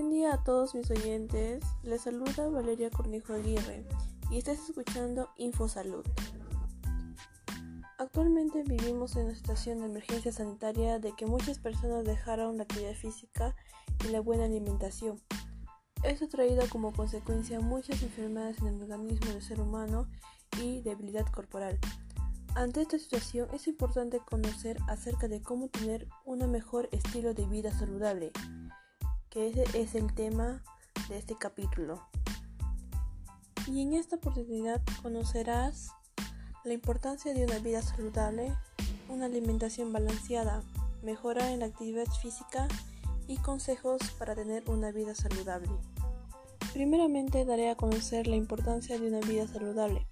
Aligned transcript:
Buen 0.00 0.10
día 0.10 0.34
a 0.34 0.44
todos 0.44 0.76
mis 0.76 0.88
oyentes. 0.92 1.64
Les 1.82 2.02
saluda 2.02 2.48
Valeria 2.48 2.88
Cornejo 2.88 3.32
Aguirre 3.32 3.84
y 4.30 4.38
estás 4.38 4.60
escuchando 4.60 5.28
InfoSalud. 5.38 6.04
Actualmente 7.98 8.62
vivimos 8.62 9.16
en 9.16 9.24
una 9.24 9.34
situación 9.34 9.80
de 9.80 9.86
emergencia 9.86 10.30
sanitaria 10.30 11.00
de 11.00 11.16
que 11.16 11.26
muchas 11.26 11.58
personas 11.58 12.04
dejaron 12.04 12.58
la 12.58 12.62
actividad 12.62 12.94
física 12.94 13.56
y 14.04 14.10
la 14.10 14.20
buena 14.20 14.44
alimentación. 14.44 15.20
Esto 16.04 16.26
ha 16.26 16.28
traído 16.28 16.62
como 16.68 16.92
consecuencia 16.92 17.58
muchas 17.58 18.00
enfermedades 18.00 18.60
en 18.60 18.68
el 18.68 18.82
organismo 18.84 19.32
del 19.32 19.42
ser 19.42 19.60
humano 19.60 20.08
y 20.62 20.80
debilidad 20.80 21.26
corporal. 21.26 21.76
Ante 22.54 22.82
esta 22.82 23.00
situación 23.00 23.48
es 23.52 23.66
importante 23.66 24.20
conocer 24.20 24.78
acerca 24.86 25.26
de 25.26 25.42
cómo 25.42 25.66
tener 25.68 26.06
un 26.24 26.48
mejor 26.52 26.88
estilo 26.92 27.34
de 27.34 27.46
vida 27.46 27.72
saludable, 27.72 28.30
que 29.30 29.48
ese 29.48 29.64
es 29.74 29.94
el 29.94 30.14
tema 30.14 30.62
de 31.08 31.18
este 31.18 31.36
capítulo. 31.36 32.02
Y 33.66 33.82
en 33.82 33.92
esta 33.94 34.16
oportunidad 34.16 34.82
conocerás 35.02 35.90
la 36.64 36.72
importancia 36.72 37.34
de 37.34 37.44
una 37.44 37.58
vida 37.58 37.82
saludable, 37.82 38.54
una 39.08 39.26
alimentación 39.26 39.92
balanceada, 39.92 40.62
mejora 41.02 41.52
en 41.52 41.60
la 41.60 41.66
actividad 41.66 42.06
física 42.20 42.66
y 43.26 43.36
consejos 43.36 44.00
para 44.18 44.34
tener 44.34 44.68
una 44.68 44.90
vida 44.90 45.14
saludable. 45.14 45.70
Primeramente 46.72 47.44
daré 47.44 47.70
a 47.70 47.76
conocer 47.76 48.26
la 48.26 48.36
importancia 48.36 48.98
de 48.98 49.08
una 49.08 49.20
vida 49.20 49.46
saludable. 49.46 50.06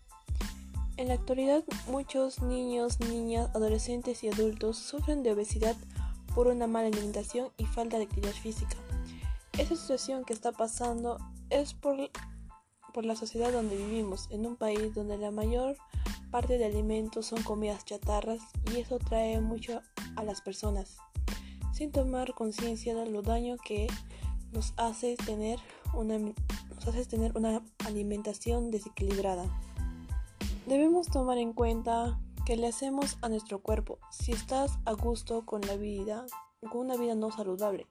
En 0.96 1.08
la 1.08 1.14
actualidad 1.14 1.62
muchos 1.88 2.40
niños, 2.40 3.00
niñas, 3.00 3.50
adolescentes 3.54 4.24
y 4.24 4.28
adultos 4.28 4.78
sufren 4.78 5.22
de 5.22 5.32
obesidad 5.32 5.76
por 6.34 6.46
una 6.46 6.66
mala 6.66 6.88
alimentación 6.88 7.51
y 7.58 7.64
falta 7.64 7.98
de 7.98 8.04
actividad 8.04 8.32
física. 8.32 8.76
Esta 9.59 9.74
situación 9.74 10.24
que 10.24 10.35
está 10.35 10.52
pasando 10.52 11.18
es 11.49 11.73
por, 11.73 11.96
por 12.93 13.07
la 13.07 13.16
sociedad 13.16 13.52
donde 13.52 13.76
vivimos, 13.76 14.29
en 14.30 14.45
un 14.45 14.57
país 14.57 14.95
donde 14.95 15.16
la 15.16 15.30
mayor 15.30 15.76
parte 16.30 16.59
de 16.59 16.66
alimentos 16.66 17.26
son 17.26 17.43
comidas 17.43 17.87
chatarras 17.87 18.40
y 18.71 18.80
eso 18.80 18.98
trae 18.98 19.40
mucho 19.40 19.80
a 20.16 20.24
las 20.24 20.43
personas, 20.43 20.98
sin 21.73 21.90
tomar 21.90 22.35
conciencia 22.35 22.95
de 22.95 23.10
lo 23.10 23.23
daño 23.23 23.57
que 23.57 23.87
nos 24.52 24.74
hace 24.76 25.16
tener 25.16 25.59
una, 25.95 26.18
nos 26.18 26.87
hace 26.87 27.07
tener 27.07 27.35
una 27.35 27.63
alimentación 27.87 28.70
desequilibrada. 28.70 29.45
Debemos 30.66 31.07
tomar 31.07 31.38
en 31.38 31.54
cuenta 31.54 32.20
que 32.45 32.57
le 32.57 32.66
hacemos 32.66 33.16
a 33.23 33.30
nuestro 33.30 33.60
cuerpo 33.60 33.98
si 34.10 34.32
estás 34.32 34.79
a 34.85 34.93
gusto 34.93 35.46
con 35.46 35.63
la 35.63 35.76
vida, 35.76 36.26
con 36.60 36.80
una 36.80 36.96
vida 36.96 37.15
no 37.15 37.30
saludable. 37.30 37.87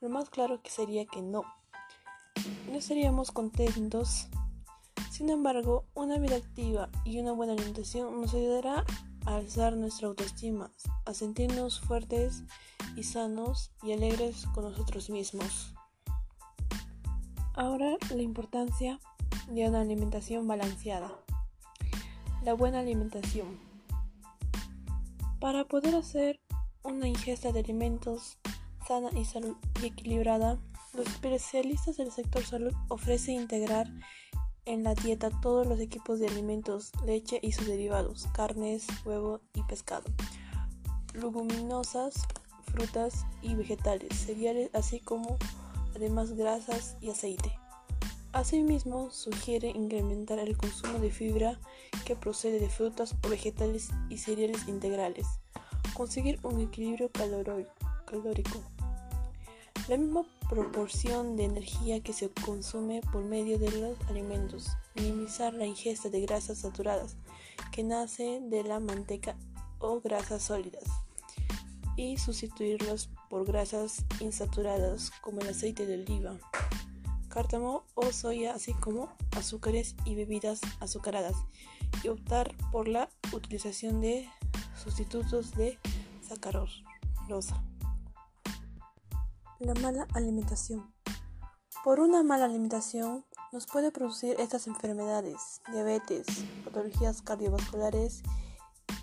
Lo 0.00 0.08
más 0.08 0.30
claro 0.30 0.62
que 0.62 0.70
sería 0.70 1.06
que 1.06 1.22
no. 1.22 1.42
No 2.70 2.74
estaríamos 2.74 3.30
contentos. 3.30 4.28
Sin 5.10 5.30
embargo, 5.30 5.84
una 5.94 6.18
vida 6.18 6.36
activa 6.36 6.88
y 7.04 7.18
una 7.18 7.32
buena 7.32 7.54
alimentación 7.54 8.20
nos 8.20 8.34
ayudará 8.34 8.84
a 9.26 9.36
alzar 9.36 9.76
nuestra 9.76 10.08
autoestima, 10.08 10.72
a 11.04 11.14
sentirnos 11.14 11.80
fuertes 11.80 12.44
y 12.96 13.02
sanos 13.02 13.72
y 13.82 13.92
alegres 13.92 14.46
con 14.54 14.64
nosotros 14.64 15.10
mismos. 15.10 15.74
Ahora 17.54 17.96
la 18.14 18.22
importancia 18.22 19.00
de 19.48 19.68
una 19.68 19.80
alimentación 19.80 20.46
balanceada. 20.46 21.12
La 22.44 22.54
buena 22.54 22.78
alimentación. 22.78 23.58
Para 25.40 25.64
poder 25.64 25.96
hacer 25.96 26.40
una 26.82 27.08
ingesta 27.08 27.52
de 27.52 27.60
alimentos 27.60 28.38
sana 28.86 29.10
y, 29.12 29.26
y 29.82 29.86
equilibrada, 29.86 30.58
los 30.94 31.06
especialistas 31.06 31.98
del 31.98 32.10
sector 32.10 32.44
salud 32.44 32.72
ofrecen 32.88 33.34
integrar 33.34 33.86
en 34.64 34.84
la 34.84 34.94
dieta 34.94 35.30
todos 35.40 35.66
los 35.66 35.80
equipos 35.80 36.18
de 36.18 36.28
alimentos, 36.28 36.92
leche 37.04 37.38
y 37.42 37.52
sus 37.52 37.66
derivados, 37.66 38.28
carnes, 38.32 38.86
huevo 39.04 39.40
y 39.54 39.62
pescado, 39.62 40.04
leguminosas, 41.14 42.14
frutas 42.72 43.24
y 43.42 43.54
vegetales, 43.54 44.14
cereales, 44.14 44.70
así 44.74 45.00
como 45.00 45.38
además 45.94 46.32
grasas 46.32 46.96
y 47.00 47.10
aceite. 47.10 47.52
Asimismo, 48.32 49.10
sugiere 49.10 49.68
incrementar 49.70 50.38
el 50.38 50.56
consumo 50.56 50.98
de 50.98 51.10
fibra 51.10 51.58
que 52.04 52.14
procede 52.14 52.60
de 52.60 52.68
frutas 52.68 53.14
o 53.24 53.28
vegetales 53.28 53.88
y 54.10 54.18
cereales 54.18 54.68
integrales. 54.68 55.26
Conseguir 55.98 56.38
un 56.44 56.60
equilibrio 56.60 57.10
calórico. 57.10 58.62
La 59.88 59.96
misma 59.96 60.22
proporción 60.48 61.34
de 61.34 61.42
energía 61.42 61.98
que 62.04 62.12
se 62.12 62.30
consume 62.30 63.00
por 63.12 63.24
medio 63.24 63.58
de 63.58 63.72
los 63.72 64.00
alimentos. 64.08 64.68
Minimizar 64.94 65.54
la 65.54 65.66
ingesta 65.66 66.08
de 66.08 66.20
grasas 66.20 66.58
saturadas 66.58 67.16
que 67.72 67.82
nace 67.82 68.38
de 68.40 68.62
la 68.62 68.78
manteca 68.78 69.34
o 69.80 70.00
grasas 70.00 70.44
sólidas 70.44 70.84
y 71.96 72.16
sustituirlos 72.16 73.10
por 73.28 73.44
grasas 73.44 74.04
insaturadas 74.20 75.10
como 75.20 75.40
el 75.40 75.48
aceite 75.48 75.84
de 75.84 75.94
oliva 75.94 76.38
cártamo 77.28 77.84
o 77.94 78.10
soya, 78.12 78.54
así 78.54 78.72
como 78.74 79.12
azúcares 79.36 79.94
y 80.04 80.14
bebidas 80.14 80.60
azucaradas, 80.80 81.36
y 82.02 82.08
optar 82.08 82.54
por 82.72 82.88
la 82.88 83.08
utilización 83.32 84.00
de 84.00 84.28
sustitutos 84.78 85.54
de 85.54 85.78
sacarosa. 86.26 87.62
La 89.58 89.74
mala 89.74 90.06
alimentación. 90.14 90.92
Por 91.84 92.00
una 92.00 92.22
mala 92.22 92.44
alimentación 92.44 93.24
nos 93.52 93.66
puede 93.66 93.90
producir 93.90 94.36
estas 94.38 94.66
enfermedades, 94.66 95.60
diabetes, 95.72 96.26
patologías 96.64 97.22
cardiovasculares 97.22 98.22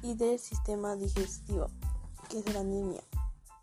y 0.02 0.14
del 0.16 0.40
sistema 0.40 0.96
digestivo, 0.96 1.68
que 2.30 2.40
es 2.40 2.54
la 2.54 2.62
anemia. 2.62 3.02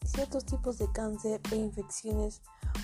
Ciertos 0.04 0.44
tipos 0.44 0.78
de 0.78 0.90
cáncer 0.92 1.40
e 1.50 1.56
infecciones 1.56 2.42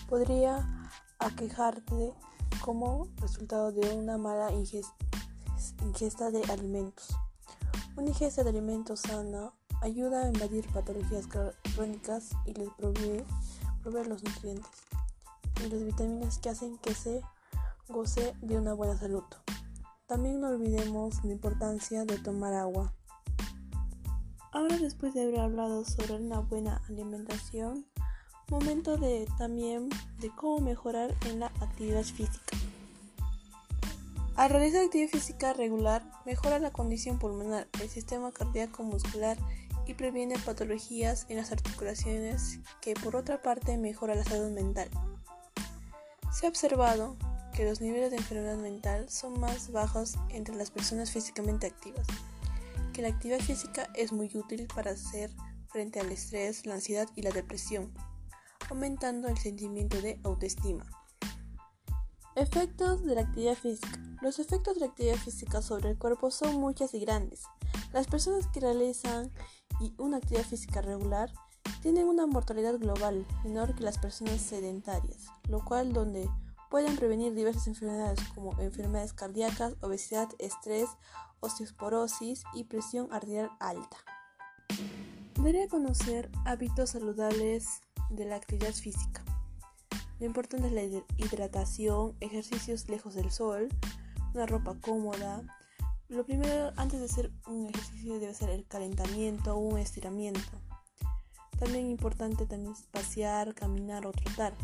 podría 0.08 0.90
aquejarte 1.18 2.14
como 2.60 3.08
resultado 3.16 3.72
de 3.72 3.92
una 3.94 4.16
mala 4.16 4.50
ingesta 4.52 6.30
de 6.30 6.42
alimentos. 6.44 7.08
Una 7.98 8.10
ingesta 8.10 8.44
de 8.44 8.50
alimentos 8.50 9.00
sana 9.00 9.52
ayuda 9.82 10.22
a 10.22 10.28
invadir 10.28 10.64
patologías 10.72 11.26
crónicas 11.74 12.30
y 12.46 12.54
les 12.54 12.68
provee, 12.74 13.24
los 13.84 14.22
nutrientes 14.22 14.70
y 15.64 15.68
las 15.68 15.84
vitaminas 15.84 16.38
que 16.38 16.50
hacen 16.50 16.78
que 16.78 16.94
se 16.94 17.22
goce 17.88 18.36
de 18.40 18.56
una 18.56 18.72
buena 18.72 18.96
salud. 18.96 19.24
También 20.06 20.40
no 20.40 20.46
olvidemos 20.46 21.24
la 21.24 21.32
importancia 21.32 22.04
de 22.04 22.18
tomar 22.18 22.54
agua. 22.54 22.94
Ahora 24.52 24.78
después 24.78 25.12
de 25.14 25.22
haber 25.22 25.40
hablado 25.40 25.84
sobre 25.84 26.14
una 26.14 26.38
buena 26.38 26.80
alimentación, 26.88 27.84
Momento 28.50 28.96
de 28.96 29.26
también 29.36 29.90
de 30.20 30.30
cómo 30.30 30.60
mejorar 30.60 31.14
en 31.26 31.40
la 31.40 31.48
actividad 31.60 32.02
física. 32.02 32.56
Al 34.38 34.50
realizar 34.50 34.84
actividad 34.84 35.10
física 35.10 35.52
regular, 35.52 36.08
mejora 36.24 36.60
la 36.60 36.70
condición 36.70 37.18
pulmonar, 37.18 37.66
el 37.82 37.88
sistema 37.88 38.30
cardíaco 38.30 38.84
muscular 38.84 39.36
y 39.84 39.94
previene 39.94 40.38
patologías 40.38 41.26
en 41.28 41.38
las 41.38 41.50
articulaciones 41.50 42.60
que 42.80 42.94
por 42.94 43.16
otra 43.16 43.42
parte 43.42 43.76
mejora 43.78 44.14
la 44.14 44.22
salud 44.22 44.52
mental. 44.52 44.88
Se 46.30 46.46
ha 46.46 46.50
observado 46.50 47.16
que 47.52 47.64
los 47.64 47.80
niveles 47.80 48.12
de 48.12 48.18
enfermedad 48.18 48.58
mental 48.58 49.10
son 49.10 49.40
más 49.40 49.72
bajos 49.72 50.14
entre 50.28 50.54
las 50.54 50.70
personas 50.70 51.10
físicamente 51.10 51.66
activas, 51.66 52.06
que 52.92 53.02
la 53.02 53.08
actividad 53.08 53.40
física 53.40 53.88
es 53.96 54.12
muy 54.12 54.30
útil 54.32 54.68
para 54.72 54.92
hacer 54.92 55.32
frente 55.66 55.98
al 55.98 56.12
estrés, 56.12 56.64
la 56.64 56.74
ansiedad 56.74 57.08
y 57.16 57.22
la 57.22 57.32
depresión 57.32 57.92
aumentando 58.70 59.26
el 59.26 59.36
sentimiento 59.36 60.00
de 60.00 60.20
autoestima. 60.22 60.84
Efectos 62.38 63.04
de 63.04 63.16
la 63.16 63.22
actividad 63.22 63.56
física. 63.56 63.98
Los 64.22 64.38
efectos 64.38 64.74
de 64.74 64.80
la 64.80 64.86
actividad 64.86 65.16
física 65.16 65.60
sobre 65.60 65.90
el 65.90 65.98
cuerpo 65.98 66.30
son 66.30 66.60
muchos 66.60 66.94
y 66.94 67.00
grandes. 67.00 67.42
Las 67.92 68.06
personas 68.06 68.46
que 68.46 68.60
realizan 68.60 69.32
una 69.96 70.18
actividad 70.18 70.44
física 70.44 70.80
regular 70.80 71.32
tienen 71.82 72.06
una 72.06 72.28
mortalidad 72.28 72.78
global 72.78 73.26
menor 73.42 73.74
que 73.74 73.82
las 73.82 73.98
personas 73.98 74.40
sedentarias, 74.40 75.26
lo 75.48 75.64
cual 75.64 75.92
donde 75.92 76.30
pueden 76.70 76.94
prevenir 76.94 77.34
diversas 77.34 77.66
enfermedades 77.66 78.20
como 78.36 78.56
enfermedades 78.60 79.14
cardíacas, 79.14 79.74
obesidad, 79.80 80.28
estrés, 80.38 80.88
osteoporosis 81.40 82.44
y 82.54 82.64
presión 82.64 83.12
arterial 83.12 83.50
alta. 83.58 83.96
Debería 85.34 85.66
conocer 85.66 86.30
hábitos 86.44 86.90
saludables 86.90 87.80
de 88.10 88.26
la 88.26 88.36
actividad 88.36 88.74
física. 88.74 89.24
Lo 90.20 90.26
importante 90.26 90.66
es 90.66 90.72
la 90.72 90.82
hidratación, 91.16 92.16
ejercicios 92.20 92.88
lejos 92.88 93.14
del 93.14 93.30
sol, 93.30 93.68
una 94.34 94.46
ropa 94.46 94.74
cómoda. 94.80 95.42
Lo 96.08 96.24
primero, 96.24 96.72
antes 96.76 96.98
de 96.98 97.06
hacer 97.06 97.30
un 97.46 97.66
ejercicio, 97.66 98.18
debe 98.18 98.34
ser 98.34 98.50
el 98.50 98.66
calentamiento 98.66 99.54
o 99.54 99.58
un 99.58 99.78
estiramiento. 99.78 100.40
También 101.58 101.90
importante 101.90 102.46
también 102.46 102.74
pasear, 102.90 103.54
caminar 103.54 104.06
o 104.06 104.12
trotar. 104.12 104.54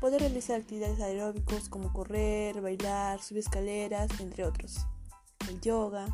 Poder 0.00 0.20
realizar 0.20 0.58
actividades 0.58 1.00
aeróbicos 1.00 1.68
como 1.68 1.92
correr, 1.92 2.62
bailar, 2.62 3.20
subir 3.20 3.40
escaleras, 3.40 4.08
entre 4.18 4.44
otros. 4.44 4.86
El 5.48 5.60
yoga, 5.60 6.06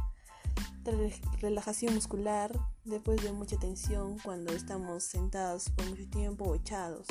relajación 1.40 1.94
muscular 1.94 2.50
después 2.84 3.22
de 3.22 3.32
mucha 3.32 3.58
tensión 3.58 4.18
cuando 4.24 4.52
estamos 4.52 5.04
sentados 5.04 5.70
por 5.70 5.88
mucho 5.88 6.08
tiempo 6.08 6.44
o 6.44 6.54
echados. 6.56 7.06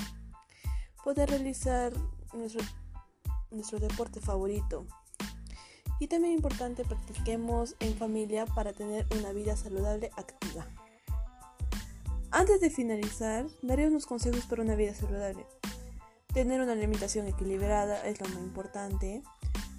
Poder 1.06 1.30
realizar 1.30 1.94
nuestro, 2.34 2.62
nuestro 3.52 3.80
deporte 3.80 4.20
favorito. 4.20 4.88
Y 6.00 6.08
también 6.08 6.34
importante 6.34 6.84
practiquemos 6.84 7.76
en 7.80 7.96
familia 7.96 8.48
para 8.48 8.74
tener 8.74 9.06
una 9.18 9.32
vida 9.32 9.56
saludable 9.56 10.10
activa. 10.18 10.68
Antes 12.32 12.60
de 12.60 12.72
finalizar, 12.72 13.46
daré 13.62 13.88
unos 13.88 14.08
consejos 14.08 14.48
para 14.48 14.64
una 14.64 14.76
vida 14.76 14.96
saludable. 14.96 15.46
Tener 16.34 16.60
una 16.60 16.74
alimentación 16.74 17.28
equilibrada 17.28 18.04
es 18.08 18.20
lo 18.20 18.28
más 18.28 18.40
importante. 18.40 19.22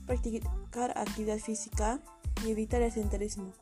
Practicar 0.06 0.96
actividad 0.96 1.38
física 1.38 2.00
y 2.46 2.52
evitar 2.52 2.82
el 2.82 2.92
sedentarismo. 2.92 3.52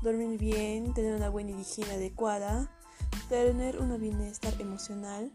Dormir 0.00 0.40
bien, 0.40 0.94
tener 0.94 1.14
una 1.14 1.28
buena 1.28 1.50
higiene 1.50 1.92
adecuada, 1.92 2.70
tener 3.28 3.78
un 3.78 4.00
bienestar 4.00 4.58
emocional, 4.62 5.30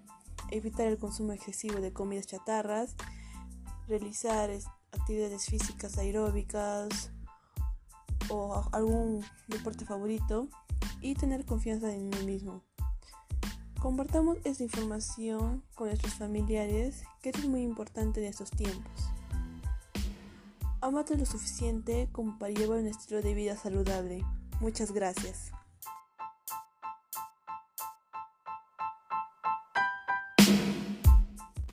evitar 0.52 0.88
el 0.88 0.98
consumo 0.98 1.34
excesivo 1.34 1.80
de 1.80 1.94
comidas 1.94 2.28
chatarras, 2.28 2.96
realizar 3.88 4.50
actividades 4.92 5.46
físicas 5.46 5.98
aeróbicas 5.98 7.12
o 8.30 8.64
algún 8.72 9.24
deporte 9.48 9.86
favorito 9.86 10.48
y 11.02 11.16
tener 11.16 11.46
confianza 11.46 11.94
en 11.94 12.08
uno 12.08 12.20
mismo. 12.24 12.64
Compartamos 13.80 14.38
esta 14.44 14.64
información 14.64 15.64
con 15.76 15.88
nuestros 15.88 16.16
familiares, 16.16 17.04
que 17.22 17.30
es 17.30 17.48
muy 17.48 17.62
importante 17.62 18.20
en 18.20 18.28
estos 18.28 18.50
tiempos. 18.50 19.10
Amate 20.82 21.18
lo 21.18 21.26
suficiente 21.26 22.10
como 22.12 22.40
para 22.40 22.52
llevar 22.52 22.80
un 22.80 22.88
estilo 22.88 23.22
de 23.22 23.34
vida 23.34 23.56
saludable. 23.56 24.26
Muchas 24.60 24.92
gracias. 24.92 25.52